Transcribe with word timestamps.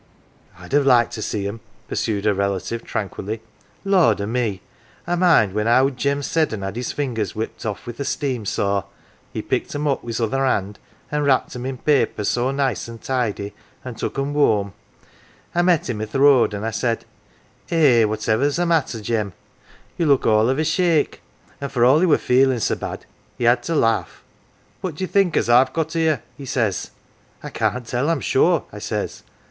"I'd 0.57 0.73
'ave 0.73 0.83
liked 0.83 1.13
to 1.13 1.21
see 1.21 1.47
'em," 1.47 1.59
pursued 1.87 2.25
her 2.25 2.33
relative, 2.33 2.83
tranquilly." 2.83 3.43
Lord 3.85 4.19
o' 4.19 4.25
me! 4.25 4.63
I 5.05 5.13
mind 5.13 5.53
when 5.53 5.67
owd 5.67 5.95
Jem 5.95 6.17
87 6.21 6.23
NANCY 6.23 6.33
Seddon 6.33 6.61
had's 6.63 6.91
fingers 6.91 7.35
whipped 7.35 7.67
off 7.67 7.85
wi' 7.85 7.93
th' 7.93 8.07
steam 8.07 8.43
saw, 8.43 8.85
he 9.31 9.43
picked 9.43 9.75
'em 9.75 9.87
up 9.87 10.01
wi's 10.03 10.19
other 10.19 10.43
hand 10.43 10.79
an 11.11 11.19
1 11.19 11.27
wrapped 11.27 11.55
'em 11.55 11.67
i' 11.67 11.73
paper 11.73 12.23
so 12.23 12.49
nice 12.49 12.87
and 12.87 13.03
tidy, 13.03 13.49
an" 13.85 13.93
1 13.93 13.93
took 13.93 14.17
'em 14.17 14.33
whoam. 14.33 14.73
I 15.53 15.61
met 15.61 15.87
him 15.87 16.01
i' 16.01 16.05
th' 16.05 16.15
road 16.15 16.55
an 16.55 16.61
1 16.61 16.67
I 16.69 16.71
said:' 16.71 17.05
Eh, 17.69 18.03
whatever's 18.05 18.55
th' 18.55 18.65
matter, 18.65 19.01
Jem; 19.01 19.33
you 19.99 20.07
look 20.07 20.25
all 20.25 20.49
of 20.49 20.57
a 20.57 20.63
shake?' 20.63 21.21
An 21.61 21.67
1 21.67 21.69
for 21.69 21.85
all 21.85 21.99
he 21.99 22.07
were 22.07 22.17
feelin' 22.17 22.59
so 22.59 22.75
had 22.75 23.05
he 23.37 23.43
had 23.43 23.61
to 23.61 23.75
laugh. 23.75 24.23
'What 24.81 24.95
do 24.95 25.03
ye 25.03 25.07
think 25.07 25.37
as 25.37 25.47
IVe 25.47 25.71
got 25.73 25.95
""ere?' 25.95 26.23
he 26.39 26.45
says.' 26.47 26.89
I 27.43 27.51
can't 27.51 27.85
tell, 27.85 28.09
I'm 28.09 28.19
sure,' 28.21 28.65
I 28.73 28.79
says. 28.79 29.21